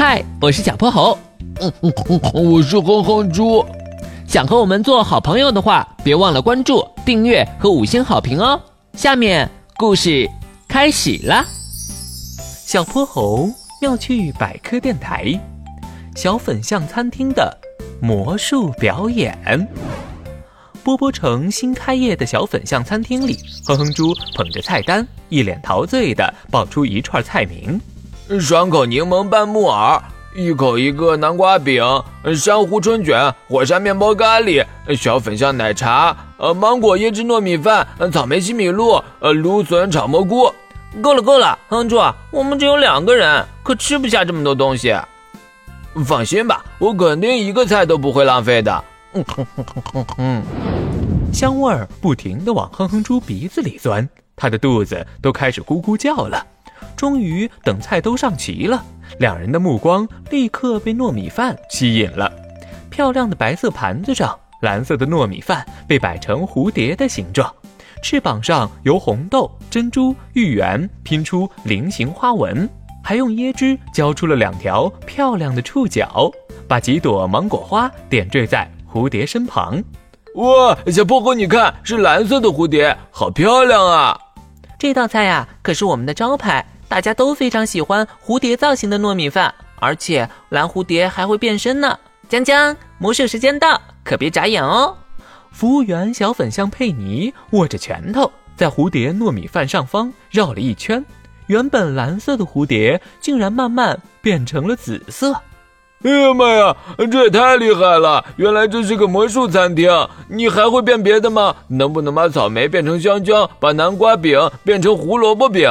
[0.00, 1.18] 嗨，我是小泼猴。
[1.60, 3.66] 嗯嗯嗯，我是哼哼猪。
[4.28, 8.62] 想和我们做好朋友的话，别忘了关注、订阅和五星好评哦。
[8.92, 10.30] 下面故事
[10.68, 11.44] 开始了。
[12.64, 13.50] 小泼猴
[13.80, 15.36] 要去百科电台，
[16.14, 17.58] 小粉象餐厅的
[18.00, 19.36] 魔术表演。
[20.84, 23.36] 波波城新开业的小粉象餐厅里，
[23.66, 27.80] 哼哼猪捧着菜单，一脸陶醉地报出一串菜名。
[28.36, 30.02] 双口柠檬拌木耳，
[30.34, 31.82] 一口一个南瓜饼，
[32.36, 34.62] 珊瑚春卷，火山面包咖喱，
[34.94, 40.52] 小粉象奶茶，呃，芒果椰汁糯米饭，草莓西米露，呃，芦笋炒蘑菇。
[41.02, 41.98] 够了够了，哼猪，
[42.30, 44.94] 我们只有两个人，可吃不下这么多东西。
[46.04, 48.84] 放心吧，我肯定一个菜都不会浪费的。
[49.14, 50.42] 嗯哼哼哼哼哼，
[51.32, 56.44] 香味儿不停地往哼哼猪鼻子里钻，他的肚子都开始咕咕叫了。
[56.96, 58.84] 终于等菜都上齐了，
[59.18, 62.32] 两人的目光立刻被糯米饭吸引了。
[62.90, 67.52] 漂亮的白色盘子上，蓝色的糯米饭被摆成蝴蝶的形状，
[68.02, 72.68] 翅膀上由红豆、珍珠、芋圆拼出菱形花纹，
[73.04, 76.30] 还用椰汁浇出了两条漂亮的触角，
[76.66, 79.82] 把几朵芒果花点缀在蝴蝶身旁。
[80.34, 84.18] 哇，小泼猴，你看，是蓝色的蝴蝶，好漂亮啊！
[84.78, 86.64] 这道菜呀，可是我们的招牌。
[86.88, 91.98] 大家都非常喜欢蝴蝶造型的糯米饭，而且蓝蝴蝶还会变身呢。
[92.28, 94.96] 江江，魔术时间到，可别眨眼哦！
[95.52, 101.04] 服务员小粉象佩妮握着拳头，在蝴蝶糯米饭上方绕了一圈，
[101.46, 105.34] 原本蓝色的蝴蝶竟然慢慢变成了紫色。
[106.04, 106.76] 哎呀妈呀，
[107.10, 108.24] 这也太厉害了！
[108.36, 109.90] 原来这是个魔术餐厅。
[110.28, 111.56] 你还会变别的吗？
[111.66, 115.68] 能不能把草莓变成香蕉，把南瓜饼变成胡萝卜饼？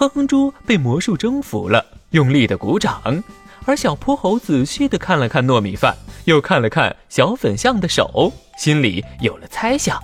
[0.00, 3.22] 哼哼猪被魔术征服了，用力的鼓掌。
[3.66, 10.00] 而小泼猴仔细的看了看糯米饭，又看了看小粉象的手，心里有了猜想。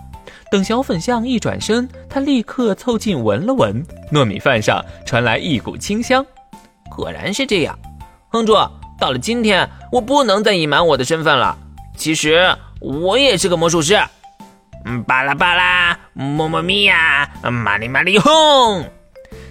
[0.51, 6.23] 等小粉象一转身，他立刻凑近闻了闻糯米饭上传来一股清香，
[6.95, 7.79] 果然是这样。
[8.29, 8.53] 哼猪，
[9.01, 11.57] 到了今天，我不能再隐瞒我的身份了。
[11.97, 13.99] 其实我也是个魔术师。
[14.85, 18.85] 嗯，巴拉巴拉，么么咪呀，玛丽玛丽轰。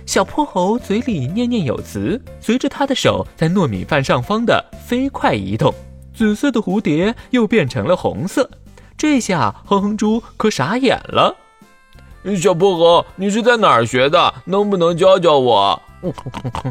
[0.05, 5.73] 小泼猴嘴里念念有词，随着他的手在糯米饭上方的飞快移动，
[6.13, 8.49] 紫色的蝴蝶又变成了红色。
[8.97, 11.35] 这下哼哼猪可傻眼了。
[12.37, 14.33] 小泼猴，你是在哪儿学的？
[14.45, 15.81] 能不能教教我？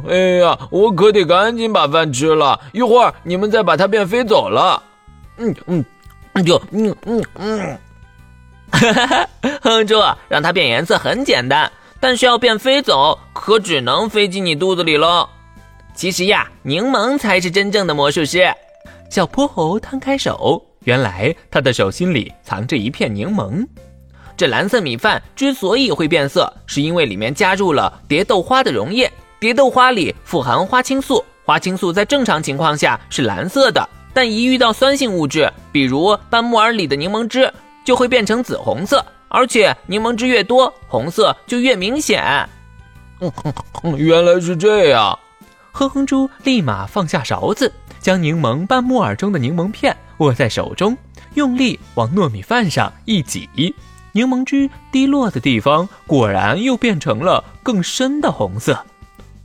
[0.08, 4.82] 哎呀，我可得赶紧把饭吃了，一会儿你们再把它变飞走了。
[5.36, 5.84] 嗯嗯，
[6.44, 7.78] 就嗯嗯嗯，
[8.70, 11.70] 哈哈哈，哼哼猪，让它变颜色很简单。
[12.04, 15.26] 但是要变飞走，可只能飞进你肚子里喽。
[15.94, 18.44] 其实呀，柠檬才是真正的魔术师。
[19.08, 23.66] 小泼猴摊开手，原来他的手心里藏着一片柠檬。
[24.36, 29.10] 这蓝色米饭之所以会变色，是因为里面加入了蝶豆花的溶液。
[29.40, 37.50] 蝶豆花里富含花青素，花青素在正常情况下是蓝色的，但一遇到酸性物质，比如拌木耳里的柠檬汁，
[37.82, 39.02] 就会变成紫红色。
[39.34, 42.48] 而且柠檬汁越多，红色就越明显。
[43.96, 45.18] 原来是这样，
[45.72, 50.96] 哼哼猪立马放下勺子，将柠檬拌木耳中的柠檬片握在手中，
[51.34, 53.48] 用力往糯米饭上一挤，
[54.12, 58.78] 柠檬汁滴落的地方果然又变成了更深的红色。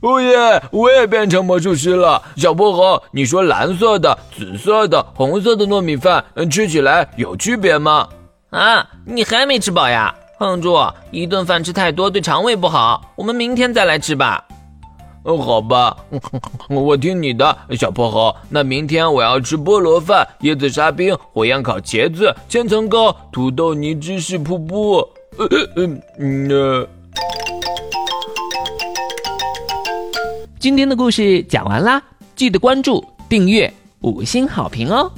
[0.02, 0.62] 哦耶！
[0.70, 2.22] 我也变成魔术师了。
[2.36, 8.08] 小薄荷，你说蓝色的、紫色的、红色的糯米饭吃起来有区别吗？
[8.50, 10.76] 啊，你还没吃饱呀，哼猪！
[11.12, 14.44] 一顿饭吃太多对肠胃不好，我们明天再来吃吧。
[15.22, 15.96] 哦，好吧，
[16.68, 18.34] 我听你的，小泼猴。
[18.48, 24.96] 那明天我要吃菠萝饭、椰子沙冰、火焰烤茄子、千层糕、土豆泥芝士瀑布。
[25.36, 25.46] 呃
[25.76, 26.88] 嗯嗯。
[30.58, 32.02] 今天的故事讲完啦，
[32.34, 35.12] 记得关注、订阅、五星好评哦。